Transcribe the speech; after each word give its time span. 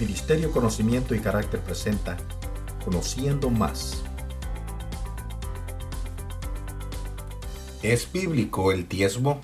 Ministerio 0.00 0.52
Conocimiento 0.52 1.14
y 1.14 1.18
Carácter 1.18 1.60
presenta 1.60 2.16
Conociendo 2.84 3.50
Más. 3.50 4.04
¿Es 7.82 8.10
bíblico 8.12 8.70
el 8.70 8.88
diezmo? 8.88 9.40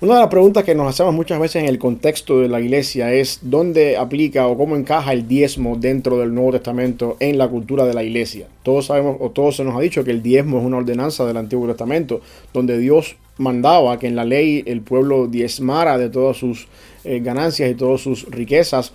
Una 0.00 0.14
de 0.14 0.20
las 0.20 0.30
preguntas 0.30 0.64
que 0.64 0.74
nos 0.74 0.88
hacemos 0.88 1.14
muchas 1.14 1.38
veces 1.38 1.62
en 1.62 1.68
el 1.68 1.78
contexto 1.78 2.40
de 2.40 2.48
la 2.48 2.60
iglesia 2.60 3.12
es 3.12 3.38
dónde 3.42 3.96
aplica 3.96 4.48
o 4.48 4.56
cómo 4.56 4.74
encaja 4.74 5.12
el 5.12 5.28
diezmo 5.28 5.76
dentro 5.76 6.18
del 6.18 6.34
Nuevo 6.34 6.52
Testamento 6.52 7.16
en 7.20 7.38
la 7.38 7.46
cultura 7.46 7.84
de 7.84 7.94
la 7.94 8.02
iglesia. 8.02 8.48
Todos 8.62 8.86
sabemos 8.86 9.18
o 9.20 9.30
todos 9.30 9.56
se 9.56 9.64
nos 9.64 9.76
ha 9.76 9.80
dicho 9.80 10.02
que 10.02 10.10
el 10.10 10.22
diezmo 10.22 10.58
es 10.58 10.64
una 10.64 10.78
ordenanza 10.78 11.26
del 11.26 11.36
Antiguo 11.36 11.68
Testamento 11.68 12.20
donde 12.52 12.78
Dios 12.78 13.16
mandaba 13.38 13.98
que 13.98 14.08
en 14.08 14.16
la 14.16 14.24
ley 14.24 14.64
el 14.66 14.80
pueblo 14.80 15.28
diezmara 15.28 15.98
de 15.98 16.10
todas 16.10 16.36
sus 16.36 16.66
eh, 17.04 17.20
ganancias 17.20 17.70
y 17.70 17.74
todas 17.74 18.00
sus 18.00 18.24
riquezas. 18.30 18.92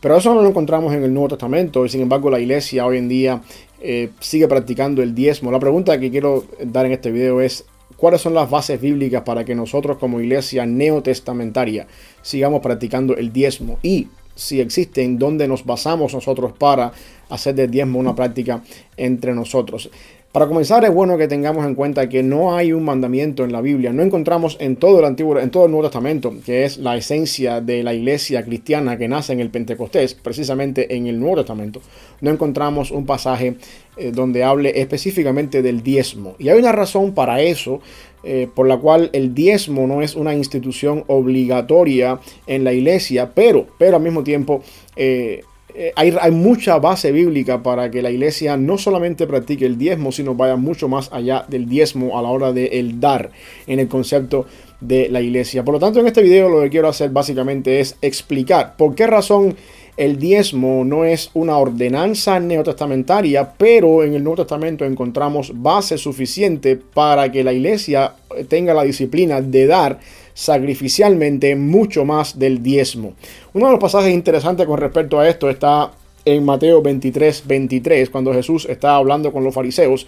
Pero 0.00 0.16
eso 0.16 0.32
no 0.32 0.42
lo 0.42 0.48
encontramos 0.48 0.94
en 0.94 1.02
el 1.02 1.12
Nuevo 1.12 1.28
Testamento 1.30 1.84
y 1.84 1.88
sin 1.88 2.02
embargo 2.02 2.30
la 2.30 2.38
iglesia 2.38 2.86
hoy 2.86 2.98
en 2.98 3.08
día 3.08 3.42
eh, 3.80 4.10
sigue 4.20 4.46
practicando 4.46 5.02
el 5.02 5.14
diezmo. 5.14 5.50
La 5.50 5.58
pregunta 5.58 5.98
que 5.98 6.10
quiero 6.10 6.44
dar 6.64 6.86
en 6.86 6.92
este 6.92 7.10
video 7.10 7.40
es 7.40 7.64
cuáles 7.96 8.20
son 8.20 8.34
las 8.34 8.48
bases 8.48 8.80
bíblicas 8.80 9.22
para 9.22 9.44
que 9.44 9.56
nosotros 9.56 9.98
como 9.98 10.20
iglesia 10.20 10.66
neotestamentaria 10.66 11.88
sigamos 12.22 12.60
practicando 12.60 13.16
el 13.16 13.32
diezmo 13.32 13.78
y 13.82 14.08
si 14.38 14.60
existen, 14.60 15.18
dónde 15.18 15.48
nos 15.48 15.64
basamos 15.64 16.14
nosotros 16.14 16.52
para 16.56 16.92
hacer 17.28 17.56
del 17.56 17.72
diezmo 17.72 17.98
una 17.98 18.14
práctica 18.14 18.62
entre 18.96 19.34
nosotros. 19.34 19.90
Para 20.30 20.46
comenzar 20.46 20.84
es 20.84 20.92
bueno 20.92 21.16
que 21.16 21.26
tengamos 21.26 21.64
en 21.64 21.74
cuenta 21.74 22.06
que 22.10 22.22
no 22.22 22.54
hay 22.54 22.74
un 22.74 22.84
mandamiento 22.84 23.44
en 23.44 23.52
la 23.52 23.62
Biblia, 23.62 23.94
no 23.94 24.02
encontramos 24.02 24.58
en 24.60 24.76
todo 24.76 24.98
el 24.98 25.06
Antiguo, 25.06 25.38
en 25.38 25.50
todo 25.50 25.64
el 25.64 25.70
Nuevo 25.70 25.88
Testamento, 25.88 26.34
que 26.44 26.66
es 26.66 26.76
la 26.76 26.98
esencia 26.98 27.62
de 27.62 27.82
la 27.82 27.94
iglesia 27.94 28.44
cristiana 28.44 28.98
que 28.98 29.08
nace 29.08 29.32
en 29.32 29.40
el 29.40 29.48
Pentecostés, 29.48 30.12
precisamente 30.12 30.94
en 30.94 31.06
el 31.06 31.18
Nuevo 31.18 31.36
Testamento, 31.36 31.80
no 32.20 32.30
encontramos 32.30 32.90
un 32.90 33.06
pasaje 33.06 33.56
eh, 33.96 34.12
donde 34.12 34.44
hable 34.44 34.78
específicamente 34.78 35.62
del 35.62 35.82
diezmo. 35.82 36.34
Y 36.38 36.50
hay 36.50 36.58
una 36.58 36.72
razón 36.72 37.14
para 37.14 37.40
eso, 37.40 37.80
eh, 38.22 38.48
por 38.54 38.68
la 38.68 38.76
cual 38.76 39.08
el 39.14 39.34
diezmo 39.34 39.86
no 39.86 40.02
es 40.02 40.14
una 40.14 40.34
institución 40.34 41.04
obligatoria 41.06 42.20
en 42.46 42.64
la 42.64 42.74
iglesia, 42.74 43.32
pero, 43.34 43.66
pero 43.78 43.96
al 43.96 44.02
mismo 44.02 44.22
tiempo 44.22 44.62
eh, 44.94 45.40
eh, 45.74 45.92
hay, 45.96 46.30
mucha 46.30 46.78
base 46.78 47.12
bíblica 47.12 47.62
para 47.62 47.90
que 47.90 48.00
la 48.00 48.10
iglesia 48.10 48.56
no 48.56 48.78
solamente 48.78 49.26
practique 49.26 49.66
el 49.66 49.76
diezmo, 49.76 50.12
sino 50.12 50.34
vaya 50.34 50.56
mucho 50.56 50.88
más 50.88 51.12
allá 51.12 51.44
del 51.48 51.68
diezmo 51.68 52.18
a 52.18 52.22
la 52.22 52.28
hora 52.28 52.52
de 52.52 52.66
el 52.78 53.00
dar 53.00 53.30
en 53.66 53.78
el 53.78 53.88
concepto 53.88 54.46
de 54.80 55.08
la 55.08 55.20
iglesia. 55.20 55.64
Por 55.64 55.74
lo 55.74 55.80
tanto, 55.80 56.00
en 56.00 56.06
este 56.06 56.22
video 56.22 56.48
lo 56.48 56.62
que 56.62 56.70
quiero 56.70 56.88
hacer 56.88 57.10
básicamente 57.10 57.80
es 57.80 57.96
explicar 58.00 58.76
por 58.76 58.94
qué 58.94 59.06
razón 59.06 59.56
el 59.98 60.18
diezmo 60.18 60.84
no 60.84 61.04
es 61.04 61.30
una 61.34 61.58
ordenanza 61.58 62.38
neotestamentaria, 62.38 63.52
pero 63.58 64.04
en 64.04 64.14
el 64.14 64.22
Nuevo 64.22 64.44
Testamento 64.44 64.84
encontramos 64.84 65.52
base 65.54 65.98
suficiente 65.98 66.76
para 66.76 67.32
que 67.32 67.42
la 67.42 67.52
iglesia 67.52 68.14
tenga 68.48 68.72
la 68.74 68.84
disciplina 68.84 69.42
de 69.42 69.66
dar 69.66 69.98
sacrificialmente 70.38 71.56
mucho 71.56 72.04
más 72.04 72.38
del 72.38 72.62
diezmo. 72.62 73.14
Uno 73.54 73.66
de 73.66 73.72
los 73.72 73.80
pasajes 73.80 74.14
interesantes 74.14 74.68
con 74.68 74.78
respecto 74.78 75.18
a 75.18 75.28
esto 75.28 75.50
está 75.50 75.90
en 76.24 76.44
Mateo 76.44 76.80
23, 76.80 77.42
23, 77.44 78.08
cuando 78.08 78.32
Jesús 78.32 78.64
está 78.70 78.94
hablando 78.94 79.32
con 79.32 79.42
los 79.42 79.52
fariseos, 79.52 80.06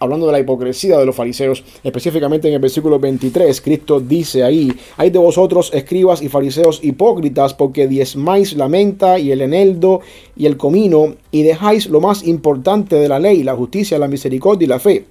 hablando 0.00 0.26
de 0.26 0.32
la 0.32 0.40
hipocresía 0.40 0.98
de 0.98 1.06
los 1.06 1.14
fariseos, 1.14 1.62
específicamente 1.84 2.48
en 2.48 2.54
el 2.54 2.60
versículo 2.60 2.98
23, 2.98 3.60
Cristo 3.60 4.00
dice 4.00 4.42
ahí, 4.42 4.72
hay 4.96 5.10
de 5.10 5.20
vosotros 5.20 5.70
escribas 5.72 6.20
y 6.20 6.28
fariseos 6.28 6.80
hipócritas, 6.82 7.54
porque 7.54 7.86
diezmáis 7.86 8.54
la 8.54 8.68
menta 8.68 9.20
y 9.20 9.30
el 9.30 9.40
eneldo 9.40 10.00
y 10.34 10.46
el 10.46 10.56
comino, 10.56 11.14
y 11.30 11.44
dejáis 11.44 11.88
lo 11.88 12.00
más 12.00 12.26
importante 12.26 12.96
de 12.96 13.08
la 13.08 13.20
ley, 13.20 13.44
la 13.44 13.54
justicia, 13.54 14.00
la 14.00 14.08
misericordia 14.08 14.64
y 14.64 14.68
la 14.68 14.80
fe. 14.80 15.04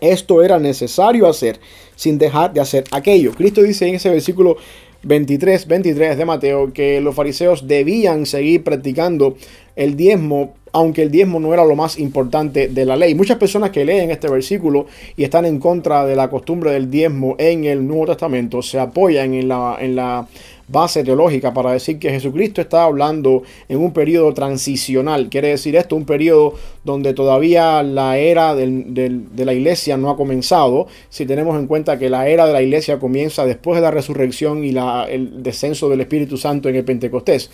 Esto 0.00 0.42
era 0.42 0.58
necesario 0.58 1.26
hacer 1.26 1.58
sin 1.96 2.18
dejar 2.18 2.52
de 2.52 2.60
hacer 2.60 2.84
aquello. 2.92 3.32
Cristo 3.32 3.62
dice 3.62 3.88
en 3.88 3.96
ese 3.96 4.10
versículo 4.10 4.56
23, 5.02 5.66
23 5.66 6.18
de 6.18 6.24
Mateo 6.24 6.72
que 6.72 7.00
los 7.00 7.14
fariseos 7.14 7.68
debían 7.68 8.26
seguir 8.26 8.64
practicando 8.64 9.36
el 9.76 9.96
diezmo, 9.96 10.54
aunque 10.72 11.02
el 11.02 11.10
diezmo 11.10 11.38
no 11.38 11.54
era 11.54 11.64
lo 11.64 11.76
más 11.76 11.98
importante 11.98 12.68
de 12.68 12.84
la 12.84 12.96
ley. 12.96 13.14
Muchas 13.14 13.38
personas 13.38 13.70
que 13.70 13.84
leen 13.84 14.10
este 14.10 14.28
versículo 14.28 14.86
y 15.16 15.24
están 15.24 15.44
en 15.44 15.60
contra 15.60 16.04
de 16.04 16.16
la 16.16 16.28
costumbre 16.28 16.72
del 16.72 16.90
diezmo 16.90 17.36
en 17.38 17.64
el 17.64 17.86
Nuevo 17.86 18.06
Testamento 18.06 18.60
se 18.60 18.78
apoyan 18.78 19.34
en 19.34 19.48
la, 19.48 19.76
en 19.80 19.94
la 19.94 20.26
base 20.68 21.02
teológica 21.02 21.52
para 21.52 21.72
decir 21.72 21.98
que 21.98 22.10
Jesucristo 22.10 22.60
está 22.60 22.84
hablando 22.84 23.42
en 23.68 23.78
un 23.78 23.92
periodo 23.92 24.32
transicional. 24.34 25.28
Quiere 25.30 25.48
decir 25.48 25.74
esto, 25.76 25.96
un 25.96 26.04
periodo 26.04 26.54
donde 26.84 27.14
todavía 27.14 27.82
la 27.82 28.18
era 28.18 28.54
de 28.54 29.44
la 29.44 29.52
iglesia 29.52 29.96
no 29.96 30.10
ha 30.10 30.16
comenzado. 30.16 30.86
Si 31.08 31.26
tenemos 31.26 31.58
en 31.58 31.66
cuenta 31.66 31.98
que 31.98 32.10
la 32.10 32.28
era 32.28 32.46
de 32.46 32.52
la 32.52 32.62
iglesia 32.62 32.98
comienza 32.98 33.46
después 33.46 33.76
de 33.76 33.82
la 33.82 33.90
resurrección 33.90 34.64
y 34.64 34.76
el 35.08 35.42
descenso 35.42 35.88
del 35.88 36.02
Espíritu 36.02 36.36
Santo 36.36 36.68
en 36.68 36.76
el 36.76 36.84
Pentecostés. 36.84 37.50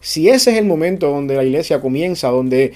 Si 0.00 0.28
ese 0.28 0.50
es 0.52 0.58
el 0.58 0.66
momento 0.66 1.08
donde 1.08 1.34
la 1.34 1.44
iglesia 1.44 1.80
comienza, 1.80 2.28
donde 2.28 2.72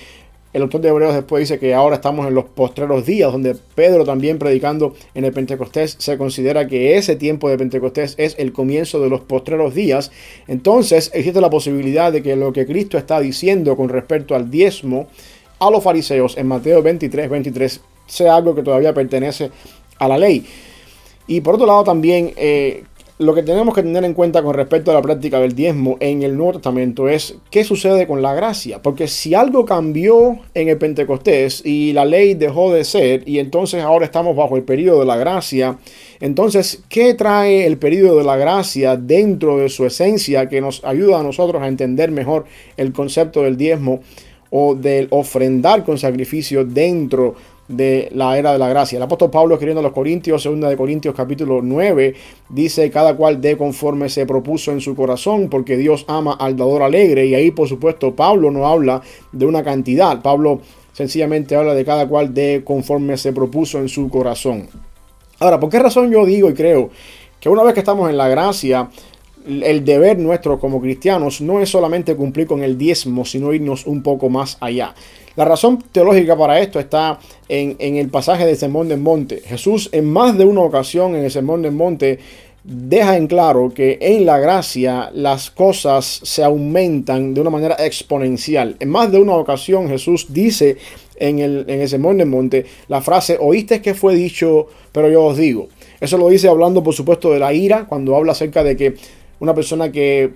el 0.53 0.63
autor 0.63 0.81
de 0.81 0.89
Hebreos 0.89 1.15
después 1.15 1.43
dice 1.43 1.59
que 1.59 1.75
ahora 1.75 1.97
estamos 1.97 2.27
en 2.27 2.35
los 2.35 2.47
postreros 2.47 3.05
días, 3.05 3.31
donde 3.31 3.55
Pedro 3.75 4.05
también 4.05 4.39
predicando 4.39 4.95
en 5.15 5.25
el 5.25 5.33
Pentecostés 5.33 5.97
se 5.99 6.17
considera 6.17 6.67
que 6.67 6.97
ese 6.97 7.17
tiempo 7.17 7.49
de 7.51 7.59
Pentecostés 7.59 8.15
es 8.17 8.35
el 8.39 8.53
comienzo 8.53 9.01
de 9.01 9.11
los 9.11 9.21
postreros 9.21 9.75
días. 9.75 10.11
Entonces 10.47 11.11
existe 11.13 11.41
la 11.41 11.51
posibilidad 11.51 12.11
de 12.13 12.23
que 12.23 12.35
lo 12.35 12.53
que 12.53 12.67
Cristo 12.67 12.97
está 12.97 13.21
diciendo 13.21 13.77
con 13.77 13.91
respecto 13.91 14.35
al 14.35 14.51
diezmo 14.51 15.09
a 15.59 15.71
los 15.71 15.83
fariseos 15.83 16.37
en 16.39 16.47
Mateo 16.47 16.83
23, 16.83 17.29
23 17.29 17.81
sea 18.07 18.37
algo 18.37 18.55
que 18.55 18.63
todavía 18.63 18.95
pertenece 18.95 19.51
a 19.99 20.09
la 20.09 20.17
ley. 20.17 20.47
Y 21.27 21.43
por 21.43 21.57
otro 21.57 21.67
lado 21.67 21.85
también 21.85 22.33
eh, 22.37 22.85
lo 23.19 23.35
que 23.35 23.43
tenemos 23.43 23.75
que 23.75 23.83
tener 23.83 24.05
en 24.05 24.15
cuenta 24.15 24.45
con 24.45 24.55
respecto 24.55 24.93
a 24.93 24.95
la 24.95 25.03
práctica 25.03 25.41
del 25.41 25.57
diezmo 25.57 25.97
en 25.99 26.23
el 26.23 26.37
Nuevo 26.37 26.53
Testamento 26.53 27.09
es 27.09 27.35
qué 27.51 27.65
sucede 27.65 28.07
con 28.07 28.23
la 28.23 28.33
gracia. 28.33 28.81
Porque 28.81 29.09
si 29.09 29.35
algo 29.35 29.65
cambió 29.65 30.39
en 30.55 30.69
el 30.69 30.79
Pentecostés 30.79 31.67
y 31.67 31.93
la 31.93 32.05
ley 32.05 32.35
dejó 32.35 32.73
de 32.73 32.85
ser 32.85 33.29
y 33.29 33.41
entonces 33.41 33.83
ahora 33.83 34.05
estamos 34.05 34.37
bajo 34.37 34.57
el 34.57 34.63
periodo 34.63 35.01
de 35.01 35.07
la 35.07 35.17
gracia, 35.17 35.79
entonces, 36.21 36.83
¿qué 36.89 37.15
trae 37.15 37.67
el 37.67 37.79
periodo 37.79 38.19
de 38.19 38.25
la 38.25 38.37
gracia 38.37 38.97
dentro 38.97 39.59
de 39.59 39.69
su 39.69 39.85
esencia 39.85 40.49
que 40.49 40.61
nos 40.61 40.85
ayuda 40.85 41.19
a 41.19 41.23
nosotros 41.25 41.61
a 41.61 41.69
entender 41.69 42.13
mejor 42.13 42.45
el 42.77 42.93
concepto 42.93 43.43
del 43.43 43.57
diezmo 43.57 44.01
o 44.51 44.77
del 44.77 45.09
ofrendar 45.11 45.85
con 45.85 45.99
sacrificio 45.99 46.65
dentro 46.65 47.35
de 47.35 47.58
la 47.69 48.39
era 48.39 48.53
de 48.53 48.59
la 48.59 48.69
gracia. 48.69 48.97
El 48.97 49.03
apóstol 49.03 49.31
Pablo 49.31 49.55
escribiendo 49.55 49.81
a 49.81 49.83
los 49.83 49.93
Corintios, 49.93 50.43
segunda 50.43 50.69
de 50.69 50.77
Corintios 50.77 51.15
capítulo 51.15 51.61
9, 51.63 52.15
dice, 52.49 52.91
cada 52.91 53.15
cual 53.17 53.41
de 53.41 53.57
conforme 53.57 54.09
se 54.09 54.27
propuso 54.27 54.73
en 54.73 54.81
su 54.81 54.97
corazón, 54.97 55.49
porque 55.49 55.77
Dios 55.77 56.05
ama 56.09 56.33
al 56.33 56.57
dador 56.57 56.83
alegre. 56.83 57.27
Y 57.27 57.35
ahí, 57.35 57.51
por 57.51 57.69
supuesto, 57.69 58.15
Pablo 58.15 58.51
no 58.51 58.67
habla 58.67 59.03
de 59.33 59.47
una 59.47 59.63
cantidad. 59.63 60.23
Pablo 60.23 60.61
sencillamente 60.93 61.55
habla 61.55 61.75
de 61.75 61.85
cada 61.85 62.09
cual 62.09 62.35
de 62.35 62.63
conforme 62.65 63.17
se 63.17 63.33
propuso 63.33 63.79
en 63.79 63.89
su 63.89 64.09
corazón. 64.09 64.69
Ahora, 65.39 65.61
¿por 65.61 65.71
qué 65.71 65.79
razón 65.79 66.11
yo 66.11 66.25
digo 66.25 66.51
y 66.51 66.55
creo 66.55 66.91
que 67.39 67.49
una 67.49 67.63
vez 67.63 67.75
que 67.75 67.81
estamos 67.81 68.11
en 68.11 68.17
la 68.17 68.29
gracia, 68.29 68.89
el 69.49 69.85
deber 69.85 70.19
nuestro 70.19 70.61
como 70.61 70.81
cristianos 70.81 71.41
no 71.41 71.61
es 71.61 71.71
solamente 71.71 72.15
cumplir 72.15 72.47
con 72.47 72.63
el 72.63 72.77
diezmo, 72.77 73.25
sino 73.25 73.53
irnos 73.55 73.87
un 73.87 74.03
poco 74.03 74.29
más 74.29 74.59
allá. 74.61 74.95
La 75.37 75.45
razón 75.45 75.83
teológica 75.93 76.37
para 76.37 76.59
esto 76.61 76.81
está 76.81 77.19
en, 77.49 77.77
el 77.79 78.09
pasaje 78.09 78.45
del 78.45 78.57
Sermón 78.57 78.89
del 78.89 78.99
Monte. 78.99 79.41
Jesús 79.47 79.89
en 79.93 80.11
más 80.11 80.37
de 80.37 80.45
una 80.45 80.63
ocasión 80.63 81.15
en 81.15 81.25
el 81.25 81.31
Sermón 81.31 81.63
del 81.63 81.73
Monte 81.73 82.19
deja 82.65 83.17
en 83.17 83.29
claro 83.29 83.73
que 83.73 83.99
en 84.01 84.27
la 84.27 84.39
gracia 84.39 85.11
las 85.15 85.51
cosas 85.51 86.21
se 86.25 86.43
aumentan 86.43 87.35
de 87.35 87.41
una 87.41 87.51
manera 87.51 87.77
exponencial. 87.79 88.77
En 88.81 88.91
más 88.91 89.13
de 89.13 89.21
una 89.21 89.35
ocasión 89.35 89.89
Jesús 89.89 90.27
dice 90.29 90.77
en 91.17 91.39
el, 91.39 91.65
en 91.69 91.83
el 91.83 91.89
Sermón 91.89 92.19
del 92.19 92.27
Monte 92.27 92.67
la 92.89 93.01
frase, 93.01 93.39
oíste 93.41 93.81
que 93.81 93.95
fue 93.95 94.17
dicho, 94.17 94.67
pero 94.91 95.09
yo 95.09 95.25
os 95.25 95.39
digo. 95.39 95.69
Eso 96.01 96.19
lo 96.19 96.29
dice 96.29 96.49
hablando 96.49 96.83
por 96.83 96.95
supuesto 96.95 97.33
de 97.33 97.39
la 97.39 97.53
ira, 97.53 97.87
cuando 97.87 98.17
habla 98.17 98.33
acerca 98.33 98.65
de 98.65 98.77
que 98.77 98.95
una 99.41 99.55
persona 99.55 99.91
que 99.93 100.33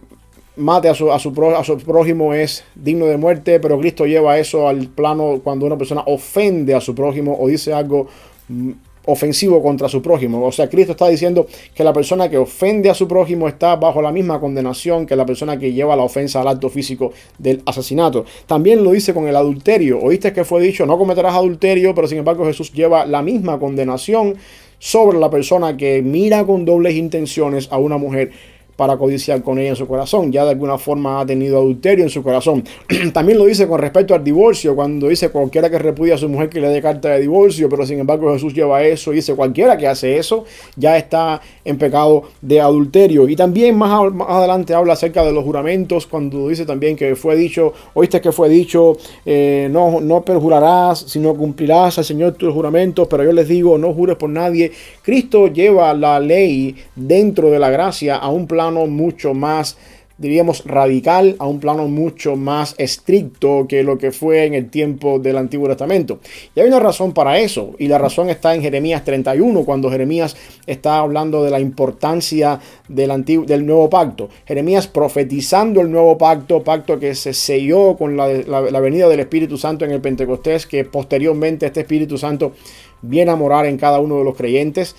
mate 0.56 0.88
a 0.88 0.94
su, 0.94 1.10
a, 1.10 1.18
su, 1.18 1.32
a 1.56 1.64
su 1.64 1.78
prójimo 1.78 2.34
es 2.34 2.64
digno 2.74 3.06
de 3.06 3.16
muerte, 3.16 3.60
pero 3.60 3.78
Cristo 3.78 4.06
lleva 4.06 4.38
eso 4.38 4.68
al 4.68 4.88
plano 4.88 5.40
cuando 5.42 5.66
una 5.66 5.78
persona 5.78 6.02
ofende 6.06 6.74
a 6.74 6.80
su 6.80 6.94
prójimo 6.94 7.36
o 7.40 7.48
dice 7.48 7.72
algo 7.72 8.06
mm, 8.48 8.70
ofensivo 9.06 9.62
contra 9.62 9.88
su 9.88 10.02
prójimo. 10.02 10.44
O 10.44 10.52
sea, 10.52 10.68
Cristo 10.68 10.92
está 10.92 11.08
diciendo 11.08 11.46
que 11.74 11.84
la 11.84 11.92
persona 11.92 12.28
que 12.28 12.38
ofende 12.38 12.90
a 12.90 12.94
su 12.94 13.08
prójimo 13.08 13.48
está 13.48 13.76
bajo 13.76 14.00
la 14.02 14.12
misma 14.12 14.38
condenación 14.40 15.06
que 15.06 15.16
la 15.16 15.26
persona 15.26 15.58
que 15.58 15.72
lleva 15.72 15.96
la 15.96 16.02
ofensa 16.02 16.40
al 16.40 16.48
acto 16.48 16.68
físico 16.68 17.12
del 17.38 17.62
asesinato. 17.66 18.24
También 18.46 18.84
lo 18.84 18.92
dice 18.92 19.14
con 19.14 19.26
el 19.26 19.36
adulterio. 19.36 20.00
Oíste 20.00 20.32
que 20.32 20.44
fue 20.44 20.60
dicho, 20.60 20.86
no 20.86 20.98
cometerás 20.98 21.34
adulterio, 21.34 21.94
pero 21.94 22.06
sin 22.06 22.18
embargo 22.18 22.44
Jesús 22.44 22.72
lleva 22.72 23.06
la 23.06 23.22
misma 23.22 23.58
condenación 23.58 24.36
sobre 24.78 25.18
la 25.18 25.30
persona 25.30 25.76
que 25.76 26.02
mira 26.02 26.44
con 26.44 26.64
dobles 26.64 26.94
intenciones 26.94 27.68
a 27.70 27.78
una 27.78 27.98
mujer 27.98 28.32
para 28.76 28.96
codiciar 28.96 29.42
con 29.42 29.58
ella 29.58 29.70
en 29.70 29.76
su 29.76 29.86
corazón. 29.86 30.32
Ya 30.32 30.44
de 30.44 30.50
alguna 30.50 30.78
forma 30.78 31.20
ha 31.20 31.26
tenido 31.26 31.58
adulterio 31.58 32.04
en 32.04 32.10
su 32.10 32.22
corazón. 32.22 32.64
También 33.12 33.38
lo 33.38 33.46
dice 33.46 33.66
con 33.66 33.80
respecto 33.80 34.14
al 34.14 34.24
divorcio, 34.24 34.74
cuando 34.74 35.08
dice 35.08 35.30
cualquiera 35.30 35.70
que 35.70 35.78
repudia 35.78 36.14
a 36.14 36.18
su 36.18 36.28
mujer 36.28 36.48
que 36.48 36.60
le 36.60 36.68
dé 36.68 36.80
carta 36.80 37.10
de 37.10 37.20
divorcio, 37.20 37.68
pero 37.68 37.86
sin 37.86 37.98
embargo 37.98 38.32
Jesús 38.32 38.54
lleva 38.54 38.82
eso 38.82 39.12
y 39.12 39.16
dice 39.16 39.34
cualquiera 39.34 39.76
que 39.76 39.86
hace 39.86 40.16
eso 40.16 40.44
ya 40.76 40.96
está 40.96 41.40
en 41.64 41.78
pecado 41.78 42.24
de 42.40 42.60
adulterio. 42.60 43.28
Y 43.28 43.36
también 43.36 43.76
más, 43.76 44.12
más 44.12 44.28
adelante 44.28 44.74
habla 44.74 44.94
acerca 44.94 45.24
de 45.24 45.32
los 45.32 45.44
juramentos, 45.44 46.06
cuando 46.06 46.48
dice 46.48 46.66
también 46.66 46.96
que 46.96 47.14
fue 47.16 47.36
dicho, 47.36 47.72
oíste 47.94 48.20
que 48.20 48.32
fue 48.32 48.48
dicho, 48.48 48.96
eh, 49.24 49.68
no, 49.70 50.00
no 50.00 50.22
perjurarás, 50.22 51.00
sino 51.00 51.34
cumplirás 51.34 51.98
al 51.98 52.04
Señor 52.04 52.32
tus 52.32 52.52
juramentos, 52.52 53.06
pero 53.08 53.24
yo 53.24 53.32
les 53.32 53.48
digo, 53.48 53.78
no 53.78 53.92
jures 53.92 54.16
por 54.16 54.30
nadie. 54.30 54.72
Cristo 55.02 55.48
lleva 55.48 55.92
la 55.94 56.20
ley 56.20 56.74
dentro 56.94 57.50
de 57.50 57.58
la 57.58 57.70
gracia 57.70 58.16
a 58.16 58.28
un 58.28 58.46
plano 58.62 58.86
mucho 58.86 59.34
más 59.34 59.76
diríamos, 60.18 60.64
radical 60.64 61.34
a 61.40 61.46
un 61.46 61.58
plano 61.58 61.88
mucho 61.88 62.36
más 62.36 62.76
estricto 62.78 63.66
que 63.68 63.82
lo 63.82 63.98
que 63.98 64.12
fue 64.12 64.44
en 64.44 64.54
el 64.54 64.70
tiempo 64.70 65.18
del 65.18 65.36
Antiguo 65.36 65.66
Testamento. 65.66 66.20
Y 66.54 66.60
hay 66.60 66.68
una 66.68 66.78
razón 66.78 67.12
para 67.12 67.40
eso, 67.40 67.72
y 67.78 67.88
la 67.88 67.98
razón 67.98 68.30
está 68.30 68.54
en 68.54 68.62
Jeremías 68.62 69.04
31, 69.04 69.64
cuando 69.64 69.90
Jeremías 69.90 70.36
está 70.64 70.98
hablando 70.98 71.42
de 71.42 71.50
la 71.50 71.58
importancia 71.58 72.60
del, 72.88 73.10
antiguo, 73.10 73.44
del 73.46 73.66
nuevo 73.66 73.90
pacto. 73.90 74.28
Jeremías 74.46 74.86
profetizando 74.86 75.80
el 75.80 75.90
nuevo 75.90 76.16
pacto, 76.16 76.62
pacto 76.62 77.00
que 77.00 77.16
se 77.16 77.34
selló 77.34 77.96
con 77.96 78.16
la, 78.16 78.28
la 78.28 78.80
venida 78.80 79.08
del 79.08 79.20
Espíritu 79.20 79.58
Santo 79.58 79.84
en 79.84 79.90
el 79.90 80.00
Pentecostés, 80.00 80.68
que 80.68 80.84
posteriormente 80.84 81.66
este 81.66 81.80
Espíritu 81.80 82.16
Santo 82.16 82.52
viene 83.00 83.32
a 83.32 83.36
morar 83.36 83.66
en 83.66 83.76
cada 83.76 83.98
uno 83.98 84.18
de 84.18 84.24
los 84.24 84.36
creyentes. 84.36 84.94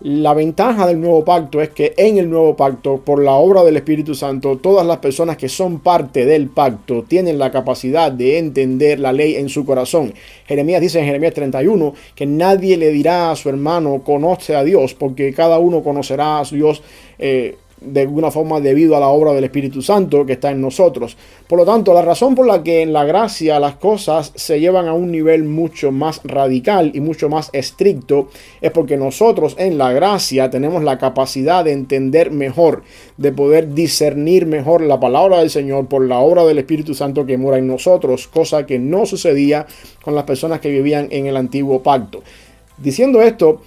La 0.00 0.32
ventaja 0.32 0.86
del 0.86 1.00
nuevo 1.00 1.24
pacto 1.24 1.60
es 1.60 1.70
que 1.70 1.92
en 1.96 2.18
el 2.18 2.30
nuevo 2.30 2.54
pacto, 2.54 2.98
por 3.04 3.20
la 3.20 3.32
obra 3.32 3.64
del 3.64 3.76
Espíritu 3.76 4.14
Santo, 4.14 4.56
todas 4.58 4.86
las 4.86 4.98
personas 4.98 5.36
que 5.36 5.48
son 5.48 5.80
parte 5.80 6.24
del 6.24 6.48
pacto 6.48 7.02
tienen 7.02 7.36
la 7.36 7.50
capacidad 7.50 8.12
de 8.12 8.38
entender 8.38 9.00
la 9.00 9.12
ley 9.12 9.34
en 9.34 9.48
su 9.48 9.64
corazón. 9.64 10.14
Jeremías 10.46 10.80
dice 10.80 11.00
en 11.00 11.06
Jeremías 11.06 11.34
31 11.34 11.94
que 12.14 12.26
nadie 12.26 12.76
le 12.76 12.90
dirá 12.90 13.32
a 13.32 13.36
su 13.36 13.48
hermano 13.48 14.02
conoce 14.04 14.54
a 14.54 14.62
Dios, 14.62 14.94
porque 14.94 15.34
cada 15.34 15.58
uno 15.58 15.82
conocerá 15.82 16.38
a 16.38 16.44
Dios. 16.44 16.80
Eh, 17.18 17.56
de 17.80 18.02
alguna 18.02 18.30
forma 18.30 18.60
debido 18.60 18.96
a 18.96 19.00
la 19.00 19.08
obra 19.08 19.32
del 19.32 19.44
Espíritu 19.44 19.82
Santo 19.82 20.26
que 20.26 20.34
está 20.34 20.50
en 20.50 20.60
nosotros. 20.60 21.16
Por 21.46 21.58
lo 21.58 21.64
tanto, 21.64 21.94
la 21.94 22.02
razón 22.02 22.34
por 22.34 22.46
la 22.46 22.62
que 22.62 22.82
en 22.82 22.92
la 22.92 23.04
gracia 23.04 23.60
las 23.60 23.76
cosas 23.76 24.32
se 24.34 24.60
llevan 24.60 24.88
a 24.88 24.94
un 24.94 25.10
nivel 25.10 25.44
mucho 25.44 25.92
más 25.92 26.20
radical 26.24 26.92
y 26.94 27.00
mucho 27.00 27.28
más 27.28 27.50
estricto 27.52 28.28
es 28.60 28.70
porque 28.70 28.96
nosotros 28.96 29.54
en 29.58 29.78
la 29.78 29.92
gracia 29.92 30.50
tenemos 30.50 30.82
la 30.82 30.98
capacidad 30.98 31.64
de 31.64 31.72
entender 31.72 32.30
mejor, 32.30 32.82
de 33.16 33.32
poder 33.32 33.74
discernir 33.74 34.46
mejor 34.46 34.82
la 34.82 35.00
palabra 35.00 35.38
del 35.38 35.50
Señor 35.50 35.86
por 35.86 36.04
la 36.06 36.18
obra 36.18 36.44
del 36.44 36.58
Espíritu 36.58 36.94
Santo 36.94 37.26
que 37.26 37.38
mora 37.38 37.58
en 37.58 37.66
nosotros, 37.66 38.28
cosa 38.28 38.66
que 38.66 38.78
no 38.78 39.06
sucedía 39.06 39.66
con 40.02 40.14
las 40.14 40.24
personas 40.24 40.60
que 40.60 40.70
vivían 40.70 41.08
en 41.10 41.26
el 41.26 41.36
antiguo 41.36 41.82
pacto. 41.82 42.22
Diciendo 42.76 43.22
esto, 43.22 43.60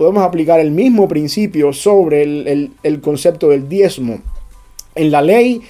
podemos 0.00 0.22
aplicar 0.22 0.60
el 0.60 0.70
mismo 0.70 1.06
principio 1.08 1.74
sobre 1.74 2.22
el, 2.22 3.00
concepto 3.02 3.50
del 3.50 3.68
diezmo. 3.68 4.20
En 4.94 5.10
la 5.10 5.20
ley, 5.20 5.60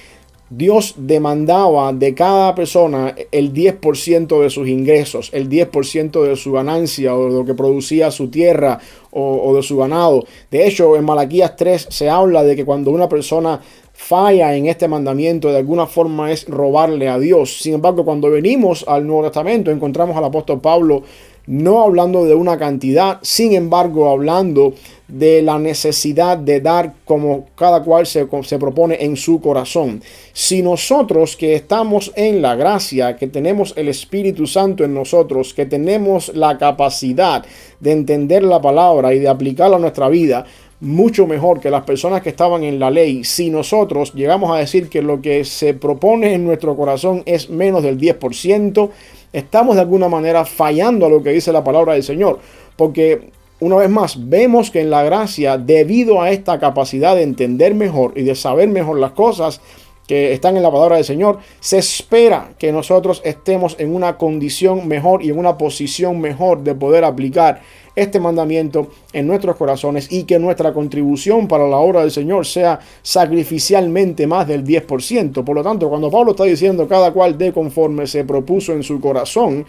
Dios 0.49 0.95
demandaba 0.95 1.91
de 1.91 2.15
cada 2.15 2.55
persona 2.55 3.13
el 3.29 3.53
10% 3.53 4.41
de 4.41 4.49
sus 4.49 4.69
ingresos, 4.69 5.31
el 5.33 5.49
10% 5.49 6.23
de 6.23 6.37
su 6.37 6.53
ganancia 6.53 7.13
o 7.13 7.25
de 7.25 7.39
lo 7.39 7.45
que 7.45 7.55
producía 7.55 8.09
su 8.09 8.29
tierra 8.29 8.79
o, 9.11 9.49
o, 9.49 9.53
de 9.53 9.63
su 9.63 9.75
ganado. 9.75 10.23
De 10.49 10.65
hecho, 10.65 10.95
en 10.95 11.03
Malaquías 11.03 11.57
3 11.57 11.87
se 11.89 12.09
habla 12.09 12.43
de 12.43 12.55
que 12.55 12.63
cuando 12.63 12.89
una 12.89 13.09
persona 13.09 13.59
falla 13.91 14.55
en 14.55 14.67
este 14.67 14.87
mandamiento 14.87 15.49
de 15.49 15.57
alguna 15.57 15.87
forma 15.87 16.31
es 16.31 16.47
robarle 16.47 17.09
a 17.09 17.19
Dios. 17.19 17.61
Sin 17.61 17.73
embargo, 17.73 18.05
cuando 18.05 18.29
venimos 18.29 18.85
al 18.87 19.05
Nuevo 19.05 19.23
Testamento 19.23 19.71
encontramos 19.71 20.15
al 20.15 20.23
apóstol 20.23 20.61
Pablo 20.61 21.03
no 21.47 21.83
hablando 21.83 22.25
de 22.25 22.35
una 22.35 22.57
cantidad, 22.57 23.19
sin 23.21 23.53
embargo 23.53 24.09
hablando 24.09 24.73
de 25.07 25.41
la 25.41 25.59
necesidad 25.59 26.37
de 26.37 26.61
dar 26.61 26.93
como 27.03 27.47
cada 27.55 27.83
cual 27.83 28.05
se, 28.05 28.27
se, 28.43 28.59
propone 28.59 28.97
en 29.01 29.17
su 29.17 29.41
corazón. 29.41 30.01
Si 30.31 30.61
nosotros 30.61 31.35
que 31.35 31.53
estamos 31.55 32.13
en 32.15 32.41
la 32.41 32.55
gracia, 32.55 33.17
que 33.17 33.27
tenemos 33.27 33.73
el 33.75 33.89
Espíritu 33.89 34.47
Santo 34.47 34.85
en 34.85 34.93
nosotros, 34.93 35.53
que 35.53 35.65
tenemos 35.65 36.33
la 36.33 36.57
capacidad 36.57 37.45
de 37.79 37.91
entender 37.91 38.43
la 38.43 38.61
palabra 38.61 39.13
y 39.13 39.19
de 39.19 39.27
aplicarla 39.27 39.75
a 39.75 39.79
nuestra 39.79 40.07
vida, 40.07 40.45
mucho 40.81 41.27
mejor 41.27 41.59
que 41.59 41.69
las 41.69 41.83
personas 41.83 42.21
que 42.21 42.29
estaban 42.29 42.63
en 42.63 42.79
la 42.79 42.89
ley, 42.89 43.23
si 43.23 43.51
nosotros 43.51 44.13
llegamos 44.15 44.51
a 44.51 44.57
decir 44.57 44.89
que 44.89 45.01
lo 45.03 45.21
que 45.21 45.45
se 45.45 45.75
propone 45.75 46.33
en 46.33 46.43
nuestro 46.43 46.75
corazón 46.75 47.21
es 47.25 47.49
menos 47.49 47.83
del 47.83 47.99
10%, 47.99 48.89
estamos 49.33 49.75
de 49.75 49.81
alguna 49.81 50.09
manera 50.09 50.45
fallando 50.45 51.05
a 51.05 51.09
lo 51.09 51.21
que 51.23 51.31
dice 51.31 51.51
la 51.51 51.63
palabra 51.63 51.93
del 51.93 52.03
Señor. 52.03 52.39
Porque 52.75 53.29
una 53.59 53.75
vez 53.75 53.89
más, 53.89 54.29
vemos 54.29 54.71
que 54.71 54.81
en 54.81 54.89
la 54.89 55.03
gracia, 55.03 55.57
debido 55.57 56.21
a 56.21 56.31
esta 56.31 56.59
capacidad 56.59 57.15
de 57.15 57.21
entender 57.21 57.75
mejor 57.75 58.13
y 58.15 58.23
de 58.23 58.35
saber 58.35 58.67
mejor 58.69 58.99
las 58.99 59.11
cosas 59.11 59.61
que 60.11 60.33
están 60.33 60.57
en 60.57 60.63
la 60.63 60.69
palabra 60.69 60.97
del 60.97 61.05
Señor, 61.05 61.37
se 61.61 61.77
espera 61.77 62.49
que 62.59 62.73
nosotros 62.73 63.21
estemos 63.23 63.77
en 63.79 63.95
una 63.95 64.17
condición 64.17 64.85
mejor 64.85 65.23
y 65.23 65.29
en 65.29 65.39
una 65.39 65.57
posición 65.57 66.19
mejor 66.19 66.65
de 66.65 66.75
poder 66.75 67.05
aplicar 67.05 67.61
este 67.95 68.19
mandamiento 68.19 68.89
en 69.13 69.25
nuestros 69.25 69.55
corazones 69.55 70.11
y 70.11 70.25
que 70.25 70.37
nuestra 70.37 70.73
contribución 70.73 71.47
para 71.47 71.65
la 71.65 71.77
obra 71.77 72.01
del 72.01 72.11
Señor 72.11 72.45
sea 72.45 72.77
sacrificialmente 73.01 74.27
más 74.27 74.49
del 74.49 74.65
10%. 74.65 75.45
Por 75.45 75.55
lo 75.55 75.63
tanto, 75.63 75.87
cuando 75.87 76.11
Pablo 76.11 76.31
está 76.31 76.43
diciendo 76.43 76.89
cada 76.89 77.13
cual 77.13 77.37
de 77.37 77.53
conforme 77.53 78.05
se 78.05 78.25
propuso 78.25 78.73
en 78.73 78.83
su 78.83 78.99
corazón, 78.99 79.65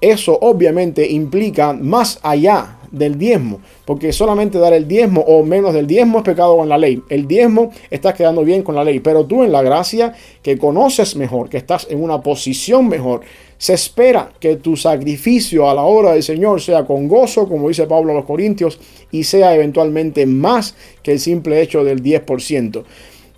eso 0.00 0.38
obviamente 0.40 1.10
implica 1.10 1.72
más 1.72 2.20
allá 2.22 2.76
del 2.94 3.18
diezmo, 3.18 3.60
porque 3.84 4.12
solamente 4.12 4.58
dar 4.58 4.72
el 4.72 4.88
diezmo 4.88 5.20
o 5.22 5.42
menos 5.42 5.74
del 5.74 5.86
diezmo 5.86 6.18
es 6.18 6.24
pecado 6.24 6.56
con 6.56 6.68
la 6.68 6.78
ley. 6.78 7.02
El 7.08 7.26
diezmo 7.26 7.70
estás 7.90 8.14
quedando 8.14 8.44
bien 8.44 8.62
con 8.62 8.74
la 8.74 8.84
ley, 8.84 9.00
pero 9.00 9.24
tú 9.26 9.42
en 9.42 9.52
la 9.52 9.62
gracia 9.62 10.14
que 10.42 10.58
conoces 10.58 11.16
mejor, 11.16 11.48
que 11.48 11.56
estás 11.56 11.86
en 11.90 12.02
una 12.02 12.20
posición 12.20 12.88
mejor, 12.88 13.22
se 13.58 13.74
espera 13.74 14.30
que 14.40 14.56
tu 14.56 14.76
sacrificio 14.76 15.68
a 15.68 15.74
la 15.74 15.82
obra 15.82 16.12
del 16.12 16.22
Señor 16.22 16.60
sea 16.60 16.84
con 16.84 17.08
gozo, 17.08 17.48
como 17.48 17.68
dice 17.68 17.86
Pablo 17.86 18.12
a 18.12 18.16
los 18.16 18.24
Corintios, 18.24 18.78
y 19.10 19.24
sea 19.24 19.54
eventualmente 19.54 20.26
más 20.26 20.74
que 21.02 21.12
el 21.12 21.20
simple 21.20 21.60
hecho 21.62 21.84
del 21.84 22.02
10%. 22.02 22.84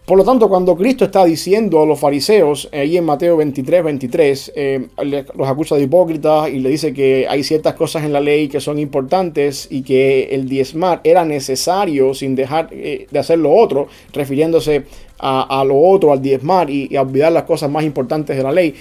Por 0.06 0.16
lo 0.16 0.22
tanto, 0.22 0.48
cuando 0.48 0.76
Cristo 0.76 1.04
está 1.04 1.24
diciendo 1.24 1.82
a 1.82 1.86
los 1.86 1.98
fariseos, 1.98 2.68
eh, 2.70 2.78
ahí 2.78 2.96
en 2.96 3.04
Mateo 3.04 3.36
23, 3.38 3.82
23, 3.82 4.52
eh, 4.54 4.86
los 5.34 5.48
acusa 5.48 5.74
de 5.74 5.82
hipócritas 5.82 6.48
y 6.48 6.60
le 6.60 6.68
dice 6.68 6.94
que 6.94 7.26
hay 7.28 7.42
ciertas 7.42 7.74
cosas 7.74 8.04
en 8.04 8.12
la 8.12 8.20
ley 8.20 8.46
que 8.46 8.60
son 8.60 8.78
importantes 8.78 9.66
y 9.68 9.82
que 9.82 10.28
el 10.30 10.48
diezmar 10.48 11.00
era 11.02 11.24
necesario 11.24 12.14
sin 12.14 12.36
dejar 12.36 12.68
eh, 12.70 13.08
de 13.10 13.18
hacer 13.18 13.40
lo 13.40 13.52
otro, 13.52 13.88
refiriéndose 14.12 14.84
a, 15.18 15.64
lo 15.66 15.76
otro, 15.76 16.12
al 16.12 16.22
diezmar 16.22 16.70
y, 16.70 16.86
y 16.88 16.94
a 16.94 17.02
olvidar 17.02 17.32
las 17.32 17.42
cosas 17.42 17.68
más 17.68 17.82
importantes 17.82 18.36
de 18.36 18.44
la 18.44 18.52
ley. 18.52 18.76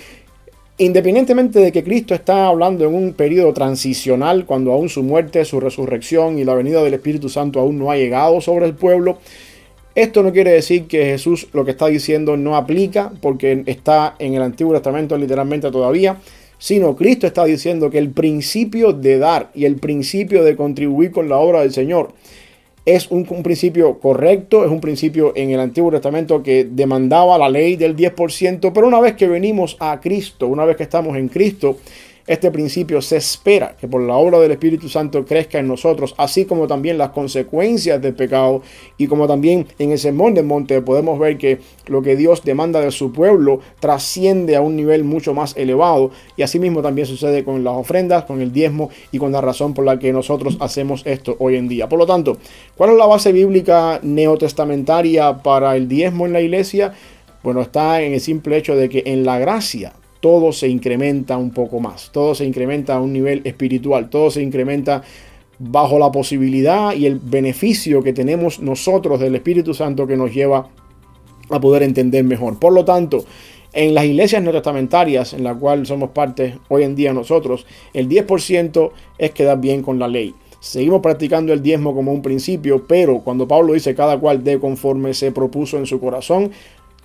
Independientemente 0.78 1.58
de 1.58 1.72
que 1.72 1.84
Cristo 1.84 2.14
está 2.14 2.46
hablando 2.46 2.86
en 2.86 2.94
un 2.94 3.14
periodo 3.14 3.52
transicional, 3.52 4.46
cuando 4.46 4.74
aún 4.74 4.90
su 4.90 5.02
muerte, 5.02 5.44
su 5.44 5.60
resurrección 5.60 6.38
y 6.38 6.44
la 6.44 6.54
venida 6.54 6.84
del 6.84 6.94
Espíritu 6.94 7.30
Santo 7.30 7.60
aún 7.60 7.80
no 7.80 7.90
ha 7.90 7.96
llegado 7.96 8.42
sobre 8.42 8.68
el 8.68 8.76
pueblo, 8.76 9.18
esto 9.96 10.24
no 10.24 10.34
quiere 10.34 10.52
decir 10.52 10.88
que 10.88 11.06
Jesús 11.06 11.48
lo 11.54 11.64
que 11.64 11.72
está 11.72 11.88
diciendo 11.88 12.36
no 12.36 12.58
aplica 12.58 13.14
porque 13.22 13.64
está 13.66 14.16
en 14.20 14.34
el 14.34 14.42
Antiguo 14.42 14.74
Testamento 14.74 15.18
literalmente 15.18 15.72
todavía, 15.72 16.18
sino 16.58 16.96
Cristo 16.98 17.26
está 17.28 17.46
diciendo 17.46 17.90
que 17.90 17.98
el 17.98 18.10
principio 18.12 18.92
de 18.92 19.18
dar 19.18 19.52
y 19.56 19.64
el 19.64 19.78
principio 19.78 20.44
de 20.44 20.58
contribuir 20.58 21.12
con 21.12 21.30
la 21.30 21.38
obra 21.38 21.62
del 21.62 21.72
Señor 21.72 22.10
es 22.86 23.10
un, 23.10 23.26
un, 23.30 23.42
principio 23.42 23.98
correcto, 24.00 24.64
es 24.64 24.70
un 24.70 24.82
principio 24.82 25.34
en 25.36 25.50
el 25.52 25.60
Antiguo 25.60 25.90
Testamento 25.90 26.44
que 26.44 26.68
demandaba 26.70 27.38
la 27.38 27.50
ley 27.50 27.78
del 27.78 27.96
10%, 27.96 28.72
pero 28.74 28.88
una 28.88 29.00
vez 29.00 29.16
que 29.16 29.28
venimos 29.28 29.76
a 29.80 30.00
Cristo, 30.02 30.48
una 30.48 30.66
vez 30.66 30.76
que 30.78 30.84
estamos 30.84 31.18
en 31.18 31.30
Cristo, 31.30 31.78
este 32.28 32.50
principio 32.50 33.02
se 33.04 33.18
espera 33.18 33.76
que 33.80 33.88
por 33.88 34.02
la 34.02 34.16
obra 34.16 34.40
del 34.40 34.52
Espíritu 34.52 34.90
Santo 34.90 35.26
crezca 35.26 35.60
en 35.60 35.68
nosotros, 35.68 36.16
así 36.18 36.46
como 36.46 36.66
también 36.66 36.98
las 36.98 37.10
consecuencias 37.10 38.02
del 38.02 38.16
pecado 38.16 38.64
y 38.98 39.06
como 39.06 39.28
también 39.28 39.68
en 39.78 39.92
el 39.92 40.00
sermón 40.00 40.34
del 40.34 40.46
monte 40.46 40.82
podemos 40.82 41.20
ver 41.20 41.38
que 41.38 41.60
lo 41.86 42.02
que 42.02 42.16
Dios 42.16 42.44
demanda 42.44 42.82
de 42.82 42.90
su 42.90 43.12
pueblo 43.12 43.60
trasciende 43.80 44.56
a 44.56 44.62
un 44.62 44.76
nivel 44.76 45.04
mucho 45.04 45.36
más 45.36 45.56
elevado 45.56 46.10
y 46.36 46.42
asimismo 46.42 46.82
también 46.82 47.06
sucede 47.06 47.44
con 47.44 47.64
las 47.64 47.76
ofrendas, 47.76 48.24
con 48.24 48.42
el 48.42 48.52
diezmo 48.52 48.90
y 49.12 49.20
con 49.20 49.32
la 49.32 49.42
razón 49.42 49.76
por 49.76 49.86
la 49.86 50.00
que 50.00 50.12
nosotros 50.12 50.58
hacemos 50.60 51.04
esto 51.06 51.36
hoy 51.38 51.58
en 51.58 51.68
día. 51.68 51.88
Por 51.88 52.00
lo 52.00 52.08
tanto, 52.08 52.38
¿cuál 52.76 52.92
es 52.92 52.98
la 52.98 53.06
base 53.06 53.32
bíblica 53.32 54.00
neotestamentaria 54.02 55.44
para 55.44 55.76
el 55.76 55.88
diezmo 55.88 56.26
en 56.26 56.34
la 56.34 56.42
iglesia? 56.42 56.94
Bueno, 57.44 57.62
está 57.62 58.02
en 58.02 58.14
el 58.14 58.20
simple 58.20 58.58
hecho 58.58 58.76
de 58.76 58.90
que 58.90 59.04
en 59.06 59.24
la 59.24 59.38
gracia 59.38 59.94
todo 60.20 60.52
se 60.52 60.68
incrementa 60.68 61.38
un 61.38 61.52
poco 61.52 61.80
más, 61.80 62.10
todo 62.12 62.36
se 62.36 62.46
incrementa 62.46 62.96
a 62.96 63.02
un 63.02 63.14
nivel 63.14 63.42
espiritual, 63.44 64.10
todo 64.10 64.32
se 64.32 64.42
incrementa 64.42 65.04
bajo 65.60 66.00
la 66.00 66.12
posibilidad 66.12 66.94
y 66.94 67.06
el 67.06 67.20
beneficio 67.20 68.04
que 68.04 68.14
tenemos 68.14 68.60
nosotros 68.60 69.20
del 69.20 69.36
Espíritu 69.36 69.74
Santo 69.74 70.06
que 70.08 70.18
nos 70.18 70.34
lleva 70.34 70.68
a 71.50 71.60
poder 71.60 71.84
entender 71.84 72.24
mejor. 72.24 72.60
Por 72.60 72.74
lo 72.74 72.84
tanto, 72.84 73.24
en 73.74 73.94
las 73.94 74.06
iglesias 74.06 74.42
neotestamentarias, 74.42 75.34
en 75.34 75.44
la 75.44 75.54
cual 75.54 75.86
somos 75.86 76.12
parte 76.12 76.58
hoy 76.70 76.84
en 76.84 76.96
día 76.96 77.14
nosotros, 77.14 77.66
el 77.94 78.08
10% 78.10 78.92
es 79.18 79.32
quedar 79.32 79.60
bien 79.60 79.82
con 79.82 80.00
la 80.00 80.08
ley. 80.08 80.34
Seguimos 80.60 81.02
practicando 81.02 81.54
el 81.54 81.62
diezmo 81.62 81.94
como 81.94 82.12
un 82.12 82.24
principio, 82.24 82.86
pero 82.88 83.20
cuando 83.20 83.48
Pablo 83.48 83.74
dice 83.74 83.94
cada 83.94 84.18
cual 84.18 84.44
de 84.44 84.60
conforme 84.60 85.14
se 85.14 85.32
propuso 85.32 85.78
en 85.78 85.86
su 85.86 86.00
corazón, 86.00 86.52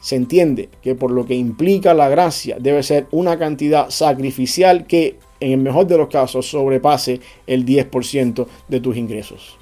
se 0.00 0.16
entiende 0.16 0.68
que 0.82 0.94
por 0.94 1.10
lo 1.10 1.26
que 1.26 1.34
implica 1.34 1.94
la 1.94 2.08
gracia 2.08 2.56
debe 2.58 2.82
ser 2.82 3.06
una 3.10 3.38
cantidad 3.38 3.90
sacrificial 3.90 4.86
que 4.86 5.18
en 5.40 5.52
el 5.52 5.58
mejor 5.58 5.86
de 5.86 5.98
los 5.98 6.08
casos 6.08 6.46
sobrepase 6.46 7.20
el 7.46 7.64
10% 7.64 8.46
de 8.68 8.80
tus 8.80 8.96
ingresos. 8.96 9.59